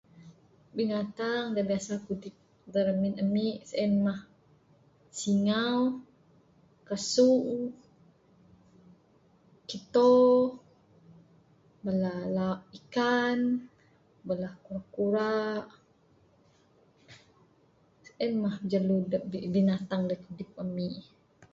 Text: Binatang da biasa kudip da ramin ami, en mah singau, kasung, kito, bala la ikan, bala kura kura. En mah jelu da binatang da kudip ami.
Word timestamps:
Binatang 0.77 1.43
da 1.55 1.61
biasa 1.69 1.93
kudip 2.05 2.35
da 2.73 2.79
ramin 2.87 3.15
ami, 3.23 3.47
en 3.83 3.91
mah 4.05 4.19
singau, 5.19 5.79
kasung, 6.87 7.57
kito, 9.69 10.13
bala 11.83 12.11
la 12.35 12.47
ikan, 12.79 13.39
bala 14.27 14.49
kura 14.63 14.83
kura. 14.95 15.29
En 18.23 18.33
mah 18.43 18.55
jelu 18.71 18.97
da 19.11 19.17
binatang 19.53 20.03
da 20.09 20.15
kudip 20.25 20.51
ami. 20.63 20.89